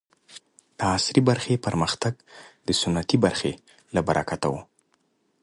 [0.77, 2.13] د عصري برخې پرمختګ
[2.67, 3.53] د سنتي برخې
[3.95, 4.55] له برکته و.